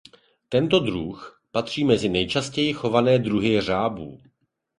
Tento 0.49 0.79
druh 0.79 1.35
patří 1.51 1.83
mezi 1.83 2.09
nejčastěji 2.09 2.73
chované 2.73 3.19
druhy 3.19 3.49
jeřábů. 3.49 4.21